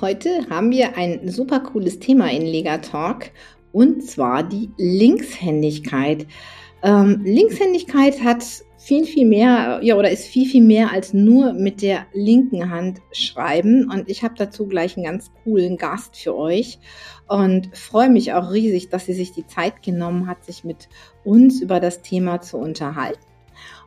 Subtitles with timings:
[0.00, 3.30] Heute haben wir ein super cooles Thema in Lega Talk
[3.70, 6.26] und zwar die Linkshändigkeit.
[6.82, 8.42] Ähm, Linkshändigkeit hat
[8.78, 13.02] viel, viel mehr, ja, oder ist viel, viel mehr als nur mit der linken Hand
[13.12, 13.90] schreiben.
[13.92, 16.78] Und ich habe dazu gleich einen ganz coolen Gast für euch
[17.28, 20.88] und freue mich auch riesig, dass sie sich die Zeit genommen hat, sich mit
[21.24, 23.29] uns über das Thema zu unterhalten.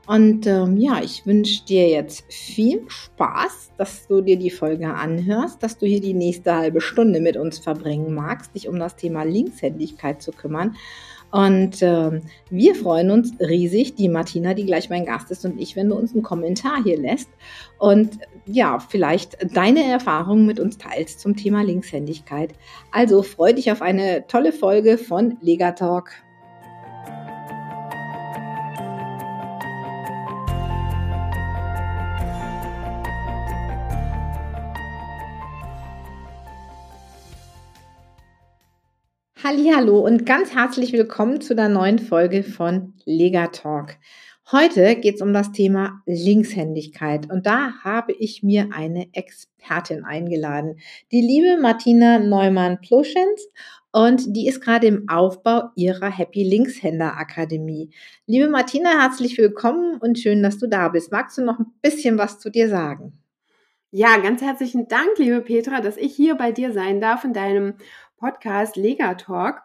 [0.05, 5.63] Und ähm, ja, ich wünsche dir jetzt viel Spaß, dass du dir die Folge anhörst,
[5.63, 9.23] dass du hier die nächste halbe Stunde mit uns verbringen magst, dich um das Thema
[9.23, 10.75] Linkshändigkeit zu kümmern.
[11.31, 12.21] Und äh,
[12.51, 15.95] wir freuen uns riesig, die Martina, die gleich mein Gast ist, und ich, wenn du
[15.95, 17.29] uns einen Kommentar hier lässt
[17.79, 22.53] und ja, vielleicht deine Erfahrungen mit uns teilst zum Thema Linkshändigkeit.
[22.91, 26.11] Also freu dich auf eine tolle Folge von Legatalk.
[39.43, 43.97] Hallo und ganz herzlich willkommen zu der neuen Folge von Lega Talk.
[44.49, 50.79] Heute geht es um das Thema Linkshändigkeit und da habe ich mir eine Expertin eingeladen,
[51.11, 53.49] die liebe Martina Neumann-Pluschens
[53.91, 57.89] und die ist gerade im Aufbau ihrer Happy Linkshänder Akademie.
[58.25, 61.11] Liebe Martina, herzlich willkommen und schön, dass du da bist.
[61.11, 63.19] Magst du noch ein bisschen was zu dir sagen?
[63.95, 67.75] Ja, ganz herzlichen Dank, liebe Petra, dass ich hier bei dir sein darf in deinem
[68.23, 69.63] Podcast Lega Talk.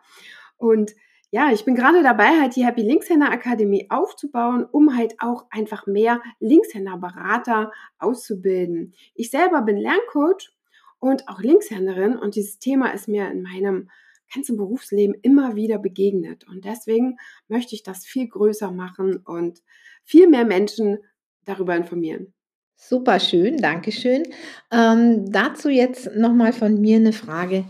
[0.57, 0.97] Und
[1.31, 5.87] ja, ich bin gerade dabei, halt die Happy Linkshänder Akademie aufzubauen, um halt auch einfach
[5.87, 8.95] mehr Linkshänderberater auszubilden.
[9.15, 10.51] Ich selber bin Lerncoach
[10.99, 13.91] und auch Linkshänderin und dieses Thema ist mir in meinem
[14.35, 16.47] ganzen Berufsleben immer wieder begegnet.
[16.49, 19.61] Und deswegen möchte ich das viel größer machen und
[20.03, 20.99] viel mehr Menschen
[21.45, 22.35] darüber informieren.
[22.75, 24.25] Super schön, Dankeschön.
[24.73, 27.65] Ähm, dazu jetzt nochmal von mir eine Frage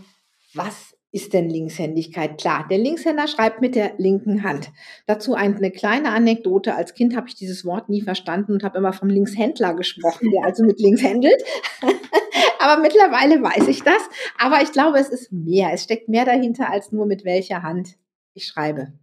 [0.53, 2.39] was ist denn Linkshändigkeit?
[2.39, 4.71] Klar, der Linkshänder schreibt mit der linken Hand.
[5.07, 6.75] Dazu eine kleine Anekdote.
[6.75, 10.45] Als Kind habe ich dieses Wort nie verstanden und habe immer vom Linkshändler gesprochen, der
[10.45, 11.41] also mit links händelt.
[12.59, 14.01] Aber mittlerweile weiß ich das.
[14.37, 15.71] Aber ich glaube, es ist mehr.
[15.73, 17.95] Es steckt mehr dahinter als nur mit welcher Hand
[18.33, 18.93] ich schreibe.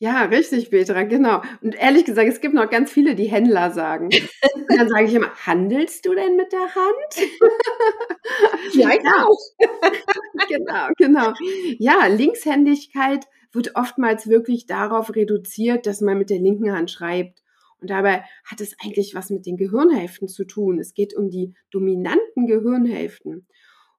[0.00, 1.40] Ja, richtig, Petra, genau.
[1.62, 4.06] Und ehrlich gesagt, es gibt noch ganz viele, die Händler sagen.
[4.06, 7.30] Und dann sage ich immer, handelst du denn mit der Hand?
[8.74, 9.38] ja, ich auch.
[10.48, 11.32] genau, genau.
[11.78, 17.42] Ja, Linkshändigkeit wird oftmals wirklich darauf reduziert, dass man mit der linken Hand schreibt.
[17.80, 20.80] Und dabei hat es eigentlich was mit den Gehirnhälften zu tun.
[20.80, 23.46] Es geht um die dominanten Gehirnhälften.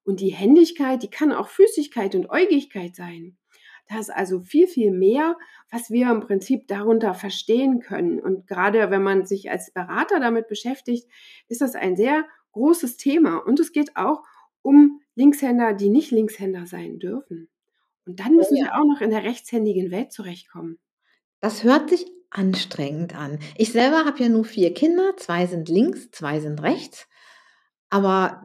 [0.04, 3.38] Und die Händigkeit, die kann auch Füßigkeit und Äugigkeit sein.
[3.88, 5.38] Da ist also viel, viel mehr,
[5.72, 8.20] was wir im Prinzip darunter verstehen können.
[8.20, 11.08] Und gerade wenn man sich als Berater damit beschäftigt,
[11.48, 13.38] ist das ein sehr großes Thema.
[13.38, 14.24] Und es geht auch
[14.62, 17.50] um Linkshänder, die nicht Linkshänder sein dürfen.
[18.06, 18.66] Und dann müssen oh ja.
[18.66, 20.80] wir auch noch in der rechtshändigen Welt zurechtkommen.
[21.42, 23.40] Das hört sich anstrengend an.
[23.58, 27.08] Ich selber habe ja nur vier Kinder, zwei sind links, zwei sind rechts.
[27.90, 28.44] Aber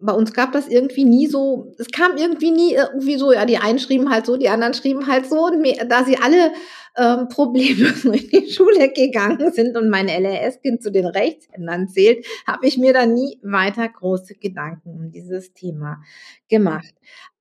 [0.00, 3.56] bei uns gab das irgendwie nie so, es kam irgendwie nie irgendwie so, ja, die
[3.56, 6.52] einen schrieben halt so, die anderen schrieben halt so, und mir, da sie alle
[6.96, 12.66] ähm, problemlos in die Schule gegangen sind und mein LRS-Kind zu den Rechtshändern zählt, habe
[12.66, 16.02] ich mir da nie weiter große Gedanken um dieses Thema
[16.48, 16.94] gemacht.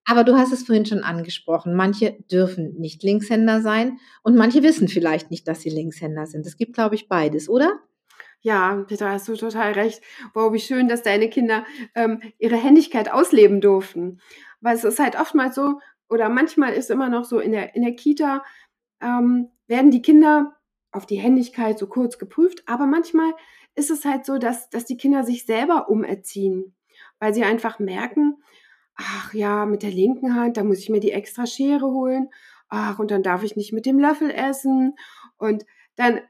[0.06, 1.76] Aber du hast es vorhin schon angesprochen.
[1.76, 6.46] Manche dürfen nicht Linkshänder sein und manche wissen vielleicht nicht, dass sie Linkshänder sind.
[6.46, 7.82] Es gibt, glaube ich, beides, oder?
[8.48, 10.02] Ja, Peter, hast du total recht.
[10.34, 11.66] Wow, wie schön, dass deine Kinder
[11.96, 14.22] ähm, ihre Händigkeit ausleben durften.
[14.62, 17.82] Weil es ist halt oftmals so, oder manchmal ist immer noch so in der, in
[17.82, 18.46] der Kita,
[19.02, 20.56] ähm, werden die Kinder
[20.94, 23.34] auf die Händigkeit so kurz geprüft, aber manchmal
[23.76, 26.74] ist es halt so, dass, dass die Kinder sich selber umerziehen,
[27.20, 28.38] weil sie einfach merken,
[28.96, 32.30] ach ja, mit der linken Hand, da muss ich mir die extra Schere holen,
[32.70, 34.96] ach, und dann darf ich nicht mit dem Löffel essen
[35.36, 35.66] und
[35.98, 36.22] dann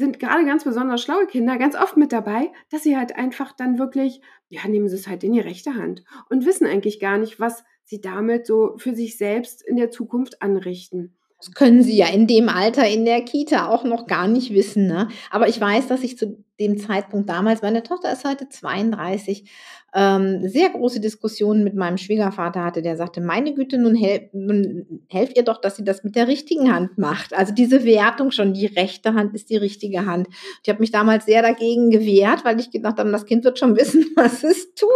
[0.00, 3.78] sind gerade ganz besonders schlaue Kinder ganz oft mit dabei, dass sie halt einfach dann
[3.78, 7.38] wirklich, ja, nehmen sie es halt in die rechte Hand und wissen eigentlich gar nicht,
[7.38, 11.16] was sie damit so für sich selbst in der Zukunft anrichten.
[11.38, 14.86] Das können sie ja in dem Alter in der Kita auch noch gar nicht wissen.
[14.86, 15.08] Ne?
[15.30, 19.50] Aber ich weiß, dass ich zu dem Zeitpunkt damals, meine Tochter ist heute 32,
[19.92, 25.02] ähm, sehr große Diskussionen mit meinem Schwiegervater hatte, der sagte, meine Güte, nun, hel nun
[25.08, 27.34] helft ihr doch, dass sie das mit der richtigen Hand macht.
[27.34, 30.28] Also diese Wertung schon, die rechte Hand ist die richtige Hand.
[30.62, 33.76] Ich habe mich damals sehr dagegen gewehrt, weil ich gedacht habe, das Kind wird schon
[33.76, 34.90] wissen, was es tut.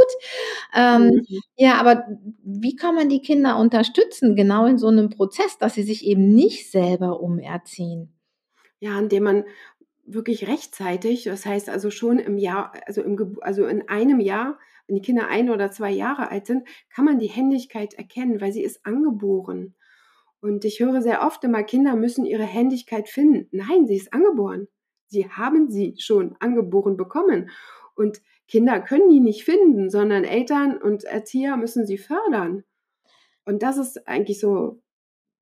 [0.77, 1.41] Ähm, mhm.
[1.57, 2.05] Ja, aber
[2.45, 6.35] wie kann man die Kinder unterstützen, genau in so einem Prozess, dass sie sich eben
[6.35, 8.15] nicht selber umerziehen?
[8.81, 9.45] Ja, indem man
[10.07, 14.97] wirklich rechtzeitig, das heißt also schon im Jahr, also im also in einem Jahr wenn
[14.97, 18.63] die Kinder ein oder zwei Jahre alt sind, kann man die Händigkeit erkennen, weil sie
[18.63, 19.75] ist angeboren.
[20.41, 23.49] Und ich höre sehr oft immer, Kinder müssen ihre Händigkeit finden.
[23.51, 24.69] Nein, sie ist angeboren.
[25.07, 27.51] Sie haben sie schon angeboren bekommen.
[27.95, 32.65] Und Kinder können die nicht finden, sondern Eltern und Erzieher müssen sie fördern.
[33.47, 34.83] Und das ist eigentlich so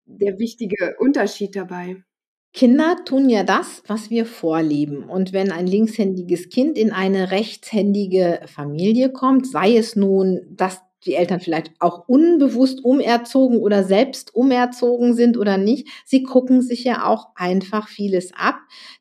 [0.04, 2.04] der wichtige Unterschied dabei.
[2.54, 5.04] Kinder tun ja das, was wir vorleben.
[5.04, 11.14] Und wenn ein linkshändiges Kind in eine rechtshändige Familie kommt, sei es nun, dass die
[11.14, 15.88] Eltern vielleicht auch unbewusst umerzogen oder selbst umerzogen sind oder nicht.
[16.04, 18.60] Sie gucken sich ja auch einfach vieles ab,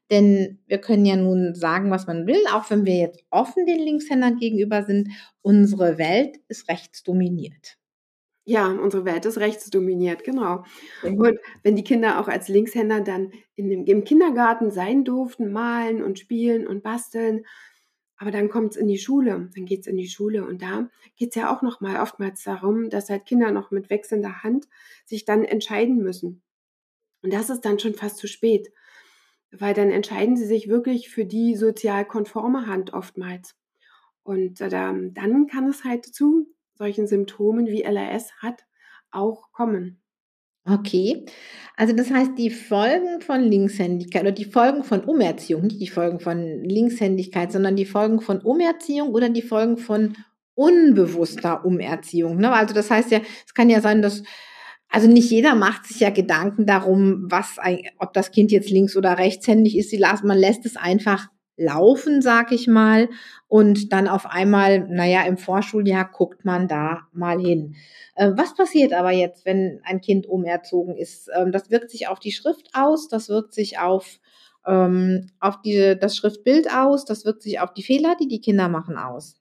[0.09, 3.79] denn wir können ja nun sagen, was man will, auch wenn wir jetzt offen den
[3.79, 5.09] Linkshändern gegenüber sind.
[5.41, 7.77] Unsere Welt ist rechtsdominiert.
[8.45, 10.63] Ja, unsere Welt ist rechtsdominiert, genau.
[11.03, 11.19] Und
[11.63, 16.17] wenn die Kinder auch als Linkshänder dann in dem, im Kindergarten sein durften, malen und
[16.17, 17.45] spielen und basteln,
[18.17, 20.89] aber dann kommt es in die Schule, dann geht es in die Schule und da
[21.17, 24.67] geht es ja auch noch mal oftmals darum, dass halt Kinder noch mit wechselnder Hand
[25.05, 26.41] sich dann entscheiden müssen.
[27.23, 28.71] Und das ist dann schon fast zu spät,
[29.51, 33.55] weil dann entscheiden sie sich wirklich für die sozial konforme Hand oftmals.
[34.23, 36.47] Und äh, dann kann es halt zu
[36.81, 38.65] solchen Symptomen wie LRS hat
[39.11, 40.01] auch kommen.
[40.65, 41.25] Okay.
[41.77, 46.19] Also das heißt, die Folgen von Linkshändigkeit oder die Folgen von Umerziehung, nicht die Folgen
[46.19, 50.15] von Linkshändigkeit, sondern die Folgen von Umerziehung oder die Folgen von
[50.55, 52.37] unbewusster Umerziehung.
[52.37, 52.51] Ne?
[52.51, 54.23] Also das heißt ja, es kann ja sein, dass
[54.89, 57.57] also nicht jeder macht sich ja Gedanken darum, was,
[57.99, 59.93] ob das Kind jetzt links oder rechtshändig ist.
[60.23, 61.27] Man lässt es einfach
[61.61, 63.09] laufen, sag ich mal.
[63.47, 67.75] Und dann auf einmal, naja, im Vorschuljahr guckt man da mal hin.
[68.15, 71.29] Äh, was passiert aber jetzt, wenn ein Kind umerzogen ist?
[71.35, 74.19] Ähm, das wirkt sich auf die Schrift aus, das wirkt sich auf,
[74.65, 78.67] ähm, auf die, das Schriftbild aus, das wirkt sich auf die Fehler, die die Kinder
[78.67, 79.35] machen, aus.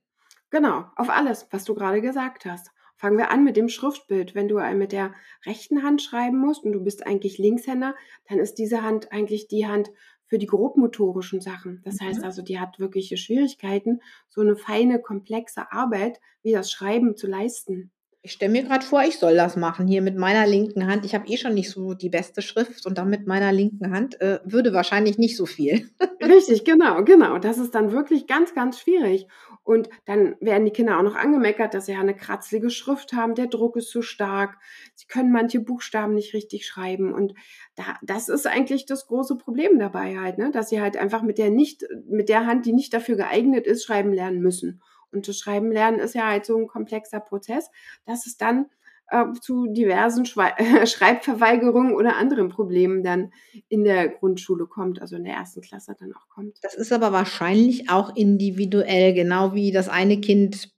[0.51, 2.71] Genau, auf alles, was du gerade gesagt hast.
[2.97, 4.35] Fangen wir an mit dem Schriftbild.
[4.35, 5.15] Wenn du mit der
[5.47, 7.95] rechten Hand schreiben musst und du bist eigentlich Linkshänder,
[8.29, 9.91] dann ist diese Hand eigentlich die Hand
[10.31, 11.83] für die grobmotorischen Sachen.
[11.85, 12.07] Das mhm.
[12.07, 17.27] heißt also, die hat wirkliche Schwierigkeiten, so eine feine, komplexe Arbeit wie das Schreiben zu
[17.27, 17.91] leisten.
[18.23, 21.05] Ich stelle mir gerade vor, ich soll das machen hier mit meiner linken Hand.
[21.07, 24.21] Ich habe eh schon nicht so die beste Schrift und dann mit meiner linken Hand
[24.21, 25.89] äh, würde wahrscheinlich nicht so viel.
[26.23, 27.39] Richtig, genau, genau.
[27.39, 29.27] Das ist dann wirklich ganz, ganz schwierig.
[29.71, 33.37] Und dann werden die Kinder auch noch angemeckert, dass sie ja eine kratzlige Schrift haben,
[33.37, 34.59] der Druck ist zu stark,
[34.97, 37.15] sie können manche Buchstaben nicht richtig schreiben.
[37.15, 37.35] Und
[37.77, 40.51] da, das ist eigentlich das große Problem dabei halt, ne?
[40.51, 43.85] dass sie halt einfach mit der nicht, mit der Hand, die nicht dafür geeignet ist,
[43.85, 44.83] schreiben lernen müssen.
[45.13, 47.71] Und das Schreiben lernen ist ja halt so ein komplexer Prozess,
[48.07, 48.67] dass es dann
[49.11, 50.53] äh, zu diversen Schwe
[50.87, 53.33] Schreibverweigerungen oder anderen Problemen dann
[53.69, 56.59] in der Grundschule kommt, also in der ersten Klasse dann auch kommt.
[56.63, 60.71] Das ist aber wahrscheinlich auch individuell, genau wie das eine Kind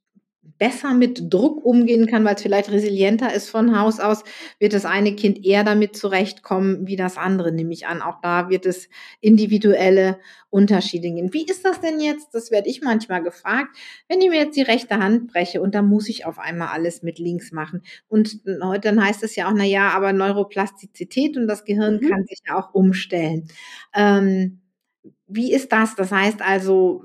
[0.58, 4.24] besser mit Druck umgehen kann, weil es vielleicht resilienter ist von Haus aus,
[4.58, 8.02] wird das eine Kind eher damit zurechtkommen wie das andere, nehme ich an.
[8.02, 8.88] Auch da wird es
[9.20, 10.18] individuelle
[10.50, 11.32] Unterschiede geben.
[11.32, 12.34] Wie ist das denn jetzt?
[12.34, 13.76] Das werde ich manchmal gefragt,
[14.08, 17.02] wenn ich mir jetzt die rechte Hand breche und dann muss ich auf einmal alles
[17.02, 17.82] mit links machen.
[18.08, 22.08] Und dann heißt es ja auch, na ja, aber Neuroplastizität und das Gehirn mhm.
[22.08, 23.48] kann sich ja auch umstellen.
[23.94, 24.60] Ähm,
[25.26, 25.96] wie ist das?
[25.96, 27.04] Das heißt also,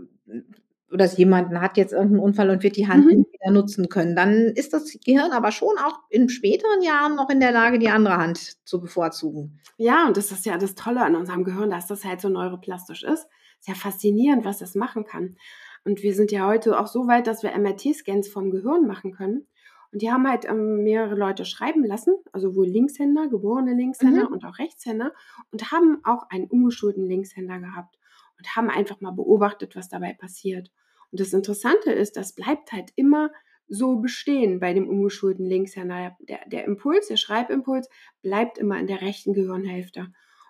[0.91, 3.17] oder jemanden hat jetzt irgendeinen Unfall und wird die Hand mhm.
[3.17, 7.29] nicht wieder nutzen können, dann ist das Gehirn aber schon auch in späteren Jahren noch
[7.29, 9.60] in der Lage, die andere Hand zu bevorzugen.
[9.77, 13.03] Ja, und das ist ja das Tolle an unserem Gehirn, dass das halt so neuroplastisch
[13.03, 13.27] ist.
[13.60, 15.36] Sehr faszinierend, was das machen kann.
[15.84, 19.48] Und wir sind ja heute auch so weit, dass wir MRT-Scans vom Gehirn machen können.
[19.91, 24.34] Und die haben halt ähm, mehrere Leute schreiben lassen, also wohl Linkshänder, geborene Linkshänder mhm.
[24.34, 25.13] und auch Rechtshänder
[25.51, 27.98] und haben auch einen ungeschulten Linkshänder gehabt
[28.38, 30.72] und haben einfach mal beobachtet, was dabei passiert.
[31.11, 33.31] Und das Interessante ist, das bleibt halt immer
[33.67, 36.15] so bestehen bei dem ungeschulten Linkshänder.
[36.21, 37.89] Der, der Impuls, der Schreibimpuls
[38.21, 40.07] bleibt immer in der rechten Gehirnhälfte.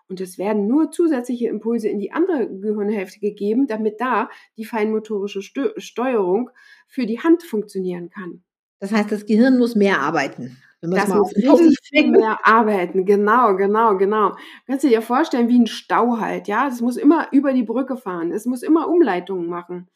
[0.09, 5.41] Und es werden nur zusätzliche Impulse in die andere Gehirnhälfte gegeben, damit da die feinmotorische
[5.41, 6.49] Steuerung
[6.87, 8.43] für die Hand funktionieren kann.
[8.79, 10.57] Das heißt, das Gehirn muss mehr arbeiten.
[10.79, 13.05] Das muss richtig viel mehr arbeiten.
[13.05, 14.35] Genau, genau, genau.
[14.67, 16.67] Kannst du dir vorstellen, wie ein Stau halt, ja?
[16.67, 18.31] Es muss immer über die Brücke fahren.
[18.31, 19.87] Es muss immer Umleitungen machen.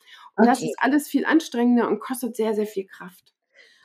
[0.42, 0.50] Und okay.
[0.50, 3.32] das ist alles viel anstrengender und kostet sehr, sehr viel Kraft.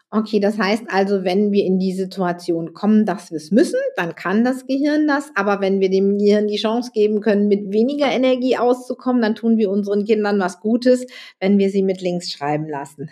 [0.09, 4.15] Okay, das heißt also, wenn wir in die Situation kommen, dass wir es müssen, dann
[4.15, 5.33] kann das Gehirn das.
[5.35, 9.59] Aber wenn wir dem Gehirn die Chance geben können, mit weniger Energie auszukommen, dann tun
[9.59, 11.07] wir unseren Kindern was Gutes,
[11.41, 13.11] wenn wir sie mit links schreiben lassen.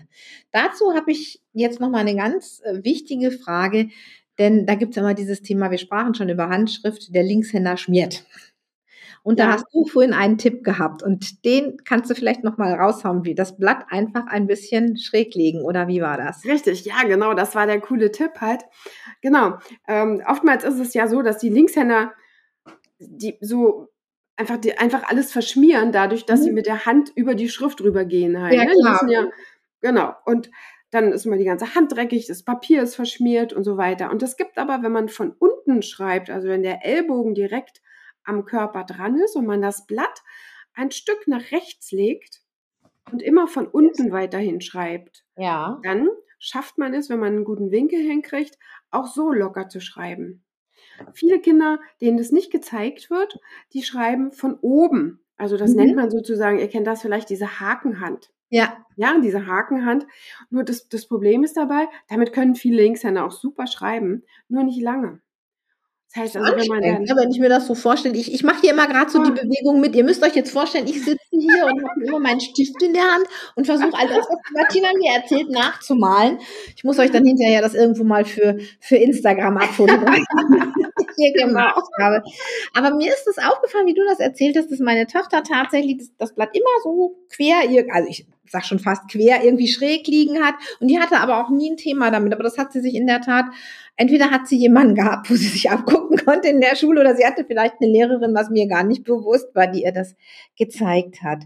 [0.52, 3.88] Dazu habe ich jetzt noch mal eine ganz äh, wichtige Frage,
[4.38, 8.24] denn da gibt es immer dieses Thema, wir sprachen schon über Handschrift, der Linkshänder schmiert.
[9.24, 12.74] Und da hast du vorhin einen Tipp gehabt und den kannst du vielleicht noch mal
[12.74, 16.44] raushauen, wie das Blatt einfach ein bisschen schräg legen oder wie war das?
[16.44, 18.64] Richtig, ja, genau, das war der coole Tipp halt.
[19.22, 19.54] Genau.
[19.88, 22.12] Ähm, oftmals ist es ja so, dass die Linkshänder
[22.98, 23.88] die so
[24.36, 26.44] einfach die einfach alles verschmieren, dadurch, dass mhm.
[26.44, 28.54] sie mit der Hand über die Schrift rübergehen halt.
[28.54, 28.72] Ja, ne?
[28.72, 29.08] klar.
[29.08, 29.28] Ja,
[29.80, 30.14] genau.
[30.24, 30.50] Und
[30.90, 34.10] dann ist mal die ganze Hand dreckig, das Papier ist verschmiert und so weiter.
[34.10, 37.80] Und es gibt aber, wenn man von unten schreibt, also wenn der Ellbogen direkt
[38.24, 40.22] am Körper dran ist und man das Blatt
[40.74, 42.42] ein Stück nach rechts legt
[43.12, 45.78] und immer von unten weiterhin schreibt, ja.
[45.82, 48.58] dann schafft man es, wenn man einen guten Winkel hinkriegt,
[48.90, 50.44] auch so locker zu schreiben.
[51.12, 53.40] Viele Kinder, denen das nicht gezeigt wird,
[53.72, 55.24] die schreiben von oben.
[55.36, 55.76] Also das mhm.
[55.76, 58.30] nennt man sozusagen, ihr kennt das vielleicht, diese Hakenhand.
[58.50, 58.84] Ja.
[58.96, 60.06] Ja, diese Hakenhand.
[60.50, 64.80] Nur das, das Problem ist dabei, damit können viele Linkshänder auch super schreiben, nur nicht
[64.80, 65.20] lange.
[66.14, 68.44] Das heißt also, wenn man dann, ja, wenn ich mir das so vorstelle, ich, ich
[68.44, 69.96] mache hier immer gerade so die Bewegung mit.
[69.96, 73.02] Ihr müsst euch jetzt vorstellen, ich sitze hier und habe immer meinen Stift in der
[73.02, 76.38] Hand und versuche all das, was Martina mir erzählt, nachzumalen.
[76.76, 80.24] Ich muss euch dann hinterher das irgendwo mal für, für Instagram abfotografieren.
[81.16, 82.22] hier gemacht habe.
[82.74, 86.10] Aber mir ist es aufgefallen, wie du das erzählt hast, dass meine Tochter tatsächlich das,
[86.18, 87.58] das Blatt immer so quer,
[87.92, 90.54] also ich sag schon fast quer, irgendwie schräg liegen hat.
[90.80, 92.32] Und die hatte aber auch nie ein Thema damit.
[92.32, 93.46] Aber das hat sie sich in der Tat,
[93.96, 97.26] entweder hat sie jemanden gehabt, wo sie sich abgucken konnte in der Schule, oder sie
[97.26, 100.14] hatte vielleicht eine Lehrerin, was mir gar nicht bewusst war, die ihr das
[100.56, 101.44] gezeigt hat.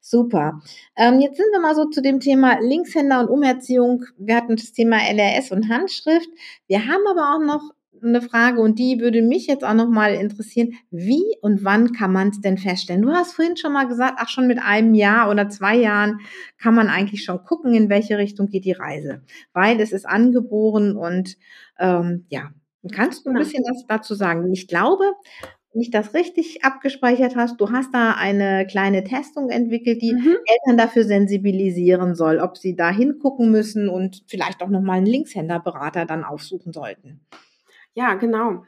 [0.00, 0.60] Super.
[0.96, 4.04] Ähm, jetzt sind wir mal so zu dem Thema Linkshänder und Umerziehung.
[4.18, 6.28] Wir hatten das Thema LRS und Handschrift.
[6.66, 7.70] Wir haben aber auch noch
[8.02, 10.74] eine Frage und die würde mich jetzt auch nochmal interessieren.
[10.90, 13.02] Wie und wann kann man es denn feststellen?
[13.02, 16.20] Du hast vorhin schon mal gesagt, ach schon mit einem Jahr oder zwei Jahren
[16.58, 19.22] kann man eigentlich schon gucken, in welche Richtung geht die Reise,
[19.52, 21.36] weil es ist angeboren und
[21.78, 22.50] ähm, ja,
[22.92, 24.50] kannst du ein bisschen was dazu sagen?
[24.52, 25.04] Ich glaube,
[25.72, 30.36] ich das richtig abgespeichert hast, du hast da eine kleine Testung entwickelt, die mhm.
[30.46, 36.06] Eltern dafür sensibilisieren soll, ob sie da hingucken müssen und vielleicht auch nochmal einen Linkshänderberater
[36.06, 37.20] dann aufsuchen sollten.
[37.94, 38.64] Ja, genau.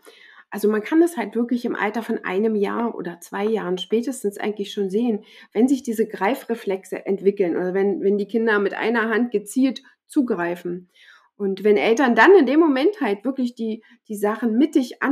[0.50, 4.36] Also man kann das halt wirklich im Alter von einem Jahr oder zwei Jahren spätestens
[4.38, 9.08] eigentlich schon sehen, wenn sich diese Greifreflexe entwickeln oder wenn, wenn die Kinder mit einer
[9.08, 10.90] Hand gezielt zugreifen.
[11.36, 15.02] Und wenn Eltern dann in dem Moment halt wirklich die, die Sachen mittig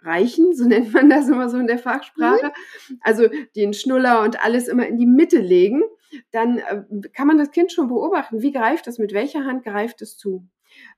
[0.00, 2.52] anreichen, so nennt man das immer so in der Fachsprache,
[2.88, 2.98] mhm.
[3.00, 5.82] also den Schnuller und alles immer in die Mitte legen,
[6.32, 10.02] dann äh, kann man das Kind schon beobachten, wie greift es, mit welcher Hand greift
[10.02, 10.46] es zu.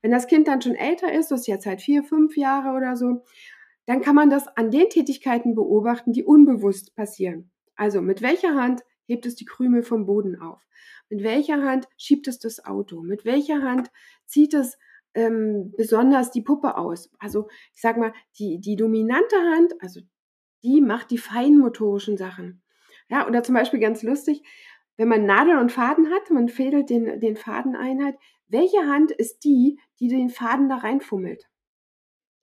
[0.00, 2.96] Wenn das Kind dann schon älter ist, das ist jetzt halt vier, fünf Jahre oder
[2.96, 3.24] so,
[3.86, 7.50] dann kann man das an den Tätigkeiten beobachten, die unbewusst passieren.
[7.74, 10.60] Also mit welcher Hand hebt es die Krümel vom Boden auf?
[11.08, 13.02] Mit welcher Hand schiebt es das Auto?
[13.02, 13.90] Mit welcher Hand
[14.26, 14.78] zieht es
[15.14, 17.10] ähm, besonders die Puppe aus?
[17.18, 20.00] Also ich sag mal, die, die dominante Hand, also
[20.62, 22.62] die macht die feinmotorischen Sachen.
[23.08, 24.42] Ja, oder zum Beispiel ganz lustig,
[24.96, 28.16] wenn man Nadel und Faden hat, man fädelt den, den Faden ein halt,
[28.48, 31.48] welche Hand ist die, die den Faden da reinfummelt?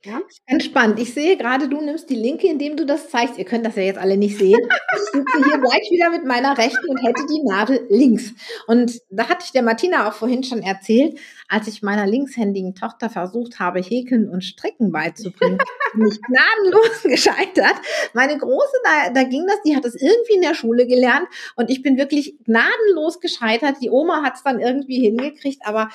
[0.05, 0.21] Ja?
[0.47, 0.97] Ganz spannend.
[0.97, 3.37] Ich sehe gerade, du nimmst die linke, indem du das zeigst.
[3.37, 4.59] Ihr könnt das ja jetzt alle nicht sehen.
[4.95, 8.31] Ich sitze hier gleich wieder mit meiner rechten und hätte die Nadel links.
[8.67, 13.09] Und da hatte ich der Martina auch vorhin schon erzählt, als ich meiner linkshändigen Tochter
[13.09, 15.57] versucht habe, Häkeln und Stricken beizubringen,
[15.93, 17.75] bin ich gnadenlos gescheitert.
[18.13, 21.27] Meine Große, da, da ging das, die hat das irgendwie in der Schule gelernt
[21.57, 23.77] und ich bin wirklich gnadenlos gescheitert.
[23.81, 25.89] Die Oma hat es dann irgendwie hingekriegt, aber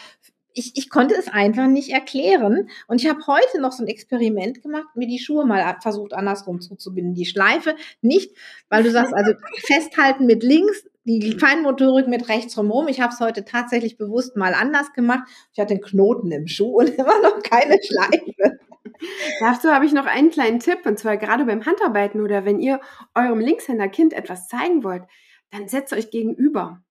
[0.54, 2.68] ich, ich konnte es einfach nicht erklären.
[2.86, 6.60] Und ich habe heute noch so ein Experiment gemacht, mir die Schuhe mal versucht, andersrum
[6.60, 7.14] zuzubinden.
[7.14, 8.34] Die Schleife nicht,
[8.68, 9.32] weil du sagst, also
[9.66, 12.88] festhalten mit links, die Feinmotorik mit rechts rumrum.
[12.88, 15.28] Ich habe es heute tatsächlich bewusst mal anders gemacht.
[15.52, 18.58] Ich hatte einen Knoten im Schuh und immer noch keine Schleife.
[19.40, 22.80] Dazu habe ich noch einen kleinen Tipp, und zwar gerade beim Handarbeiten oder wenn ihr
[23.14, 25.02] eurem Linkshänder-Kind etwas zeigen wollt,
[25.50, 26.83] dann setzt euch gegenüber.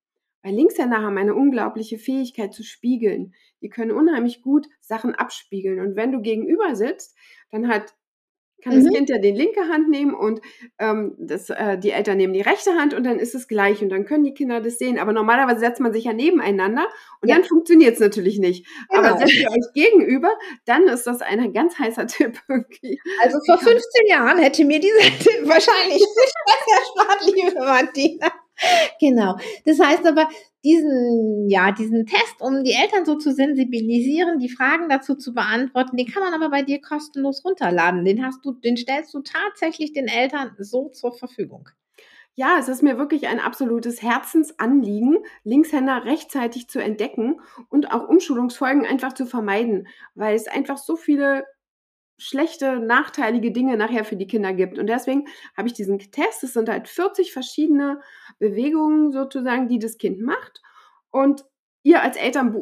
[0.43, 3.33] Weil Linkshänder haben eine unglaubliche Fähigkeit zu spiegeln.
[3.61, 5.79] Die können unheimlich gut Sachen abspiegeln.
[5.79, 7.17] Und wenn du gegenüber sitzt,
[7.49, 7.95] dann hat
[8.63, 8.85] kann mhm.
[8.85, 10.41] das Kind ja die linke Hand nehmen und
[10.79, 13.89] ähm, das, äh, die Eltern nehmen die rechte Hand und dann ist es gleich und
[13.89, 14.97] dann können die Kinder das sehen.
[14.97, 16.87] Aber normalerweise setzt man sich ja nebeneinander
[17.21, 17.35] und ja.
[17.35, 18.65] dann funktioniert es natürlich nicht.
[18.89, 19.01] Genau.
[19.01, 20.31] Aber setzt ihr euch gegenüber,
[20.65, 22.39] dann ist das ein ganz heißer Tipp.
[22.47, 22.99] Irgendwie.
[23.21, 28.42] Also vor 15 Jahren hätte mir dieser Tipp wahrscheinlich nicht besser erspart, liebe Martina.
[28.99, 29.37] Genau.
[29.65, 30.27] Das heißt aber,
[30.63, 35.97] diesen, ja, diesen Test, um die Eltern so zu sensibilisieren, die Fragen dazu zu beantworten,
[35.97, 38.05] den kann man aber bei dir kostenlos runterladen.
[38.05, 41.69] Den hast du, den stellst du tatsächlich den Eltern so zur Verfügung.
[42.35, 47.39] Ja, es ist mir wirklich ein absolutes Herzensanliegen, Linkshänder rechtzeitig zu entdecken
[47.69, 51.45] und auch Umschulungsfolgen einfach zu vermeiden, weil es einfach so viele
[52.17, 54.77] schlechte, nachteilige Dinge nachher für die Kinder gibt.
[54.77, 55.27] Und deswegen
[55.57, 56.43] habe ich diesen Test.
[56.43, 58.01] Es sind halt 40 verschiedene
[58.39, 60.61] Bewegungen sozusagen, die das Kind macht.
[61.11, 61.45] Und
[61.83, 62.55] ihr als Eltern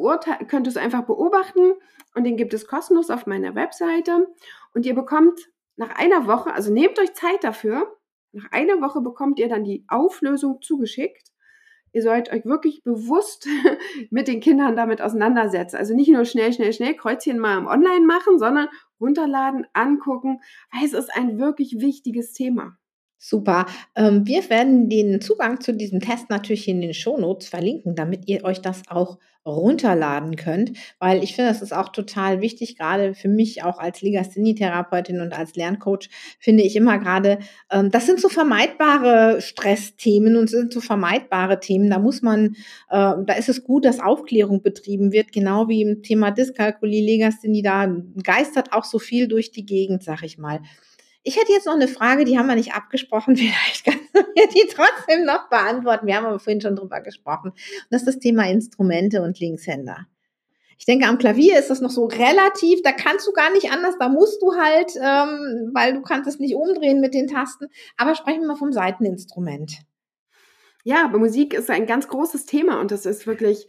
[0.48, 1.74] könnt es einfach beobachten.
[2.14, 4.26] Und den gibt es kostenlos auf meiner Webseite.
[4.74, 5.40] Und ihr bekommt
[5.76, 7.98] nach einer Woche, also nehmt euch Zeit dafür,
[8.32, 11.28] nach einer Woche bekommt ihr dann die Auflösung zugeschickt.
[11.92, 13.46] Ihr sollt euch wirklich bewusst
[14.10, 15.76] mit den Kindern damit auseinandersetzen.
[15.76, 18.68] Also nicht nur schnell, schnell, schnell Kreuzchen mal im Online machen, sondern
[19.02, 20.40] runterladen, angucken,
[20.72, 22.78] weil es ist ein wirklich wichtiges Thema.
[23.24, 23.66] Super.
[23.94, 28.42] Ähm, wir werden den Zugang zu diesem Test natürlich in den Shownotes verlinken, damit ihr
[28.42, 33.28] euch das auch runterladen könnt, weil ich finde, das ist auch total wichtig, gerade für
[33.28, 36.08] mich auch als Legasthenie-Therapeutin und als Lerncoach,
[36.40, 37.38] finde ich immer gerade,
[37.70, 41.90] ähm, das sind so vermeidbare Stressthemen und sind so vermeidbare Themen.
[41.90, 42.56] Da muss man,
[42.90, 47.62] äh, da ist es gut, dass Aufklärung betrieben wird, genau wie im Thema Dyskalkulie, Legasthenie,
[47.62, 47.86] da
[48.20, 50.60] geistert auch so viel durch die Gegend, sag ich mal.
[51.24, 53.36] Ich hätte jetzt noch eine Frage, die haben wir nicht abgesprochen.
[53.36, 56.06] Vielleicht kannst du mir die trotzdem noch beantworten.
[56.06, 57.50] Wir haben aber vorhin schon drüber gesprochen.
[57.50, 60.06] Und das ist das Thema Instrumente und Linkshänder.
[60.78, 63.94] Ich denke, am Klavier ist das noch so relativ, da kannst du gar nicht anders,
[64.00, 67.68] da musst du halt, ähm, weil du kannst es nicht umdrehen mit den Tasten.
[67.96, 69.78] Aber sprechen wir mal vom Seiteninstrument.
[70.82, 73.68] Ja, aber Musik ist ein ganz großes Thema und das ist wirklich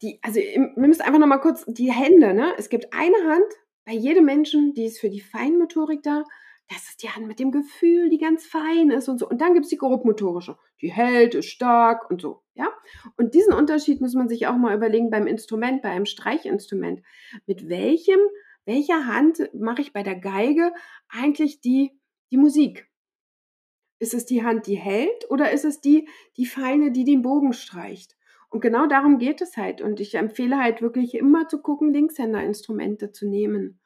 [0.00, 2.52] die, also wir müssen einfach noch mal kurz die Hände, ne?
[2.56, 3.52] Es gibt eine Hand
[3.84, 6.22] bei jedem Menschen, die ist für die Feinmotorik da
[6.68, 9.28] das ist die Hand mit dem Gefühl, die ganz fein ist und so.
[9.28, 10.56] Und dann gibt es die grobmotorische.
[10.80, 12.42] Die hält, ist stark und so.
[12.54, 12.72] Ja?
[13.16, 17.02] Und diesen Unterschied muss man sich auch mal überlegen beim Instrument, bei einem Streichinstrument.
[17.46, 18.18] Mit welchem,
[18.64, 20.72] welcher Hand mache ich bei der Geige
[21.08, 21.98] eigentlich die,
[22.30, 22.88] die Musik?
[23.98, 27.52] Ist es die Hand, die hält oder ist es die, die feine, die den Bogen
[27.52, 28.16] streicht?
[28.48, 29.82] Und genau darum geht es halt.
[29.82, 33.80] Und ich empfehle halt wirklich immer zu gucken, Linkshänder-Instrumente zu nehmen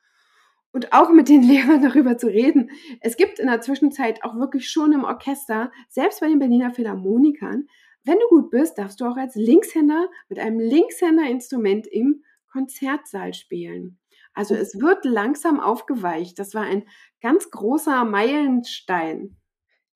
[0.73, 2.71] und auch mit den Lehrern darüber zu reden.
[3.01, 7.66] Es gibt in der Zwischenzeit auch wirklich schon im Orchester, selbst bei den Berliner Philharmonikern,
[8.09, 13.99] wenn du gut bist, darfst du auch als Linkshänder mit einem Linkshänder-Instrument im Konzertsaal spielen.
[14.33, 16.38] Also es wird langsam aufgeweicht.
[16.38, 16.85] Das war ein
[17.21, 19.37] ganz großer Meilenstein.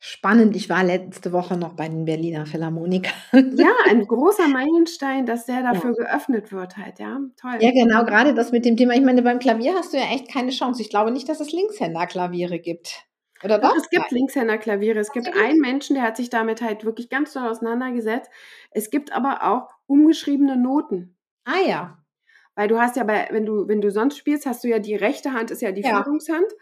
[0.05, 3.15] Spannend, ich war letzte Woche noch bei den Berliner Philharmonikern.
[3.55, 6.05] Ja, ein großer Meilenstein, dass der dafür ja.
[6.05, 7.21] geöffnet wird halt, ja.
[7.41, 7.59] Toll.
[7.61, 8.95] Ja, genau, gerade das mit dem Thema.
[8.95, 10.83] Ich meine, beim Klavier hast du ja echt keine Chance.
[10.83, 13.05] Ich glaube nicht, dass es Linkshänder-Klaviere gibt.
[13.45, 13.77] Oder doch?
[13.77, 14.99] Es gibt Linkshänder-Klaviere.
[14.99, 18.29] Es gibt einen Menschen, der hat sich damit halt wirklich ganz doll auseinandergesetzt.
[18.73, 21.17] Es gibt aber auch umgeschriebene Noten.
[21.45, 21.99] Ah ja.
[22.57, 24.97] Weil du hast ja bei, wenn du, wenn du sonst spielst, hast du ja die
[24.97, 26.03] rechte Hand ist ja die ja.
[26.03, 26.53] Führungshand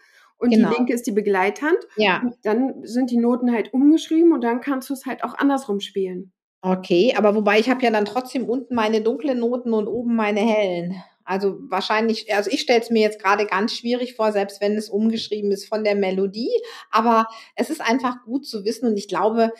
[0.40, 0.70] und genau.
[0.70, 1.78] die linke ist die Begleithand.
[1.96, 2.20] Ja.
[2.22, 5.80] Und dann sind die Noten halt umgeschrieben und dann kannst du es halt auch andersrum
[5.80, 6.32] spielen.
[6.62, 10.40] Okay, aber wobei ich habe ja dann trotzdem unten meine dunklen Noten und oben meine
[10.40, 11.02] hellen.
[11.24, 14.90] Also wahrscheinlich, also ich stelle es mir jetzt gerade ganz schwierig vor, selbst wenn es
[14.90, 16.50] umgeschrieben ist von der Melodie.
[16.90, 19.52] Aber es ist einfach gut zu wissen und ich glaube,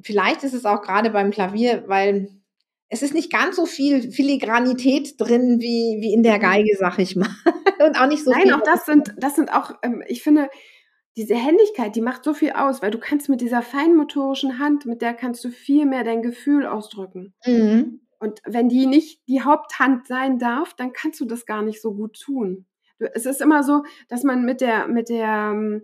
[0.00, 2.28] vielleicht ist es auch gerade beim Klavier, weil
[2.88, 6.42] es ist nicht ganz so viel Filigranität drin wie, wie in der mhm.
[6.42, 7.30] Geige, sag ich mal.
[7.84, 8.50] Und auch nicht so Nein, viel.
[8.50, 10.48] Nein, auch das sind, das sind auch, ähm, ich finde,
[11.16, 15.02] diese Händigkeit, die macht so viel aus, weil du kannst mit dieser feinmotorischen Hand, mit
[15.02, 17.34] der kannst du viel mehr dein Gefühl ausdrücken.
[17.44, 18.00] Mhm.
[18.18, 21.94] Und wenn die nicht die Haupthand sein darf, dann kannst du das gar nicht so
[21.94, 22.66] gut tun.
[22.98, 25.82] Es ist immer so, dass man mit der, mit der, ähm,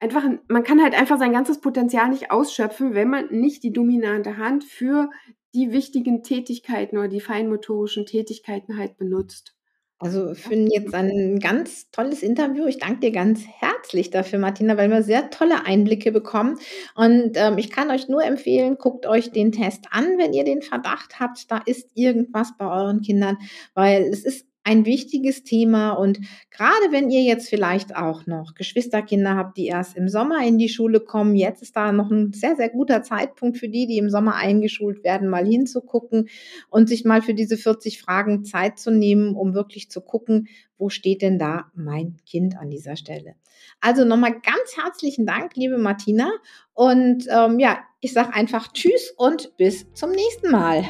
[0.00, 4.36] einfach, man kann halt einfach sein ganzes Potenzial nicht ausschöpfen, wenn man nicht die dominante
[4.36, 5.10] Hand für
[5.54, 9.54] die wichtigen Tätigkeiten oder die feinmotorischen Tätigkeiten halt benutzt.
[10.02, 12.66] Also für jetzt ein ganz tolles Interview.
[12.66, 16.58] Ich danke dir ganz herzlich dafür, Martina, weil wir sehr tolle Einblicke bekommen.
[16.96, 20.60] Und ähm, ich kann euch nur empfehlen, guckt euch den Test an, wenn ihr den
[20.60, 23.38] Verdacht habt, da ist irgendwas bei euren Kindern,
[23.74, 26.20] weil es ist ein wichtiges Thema und
[26.50, 30.68] gerade wenn ihr jetzt vielleicht auch noch Geschwisterkinder habt, die erst im Sommer in die
[30.68, 34.10] Schule kommen, jetzt ist da noch ein sehr, sehr guter Zeitpunkt für die, die im
[34.10, 36.28] Sommer eingeschult werden, mal hinzugucken
[36.70, 40.48] und sich mal für diese 40 Fragen Zeit zu nehmen, um wirklich zu gucken,
[40.78, 43.34] wo steht denn da mein Kind an dieser Stelle.
[43.80, 46.30] Also nochmal ganz herzlichen Dank, liebe Martina.
[46.74, 50.84] Und ähm, ja, ich sage einfach Tschüss und bis zum nächsten Mal.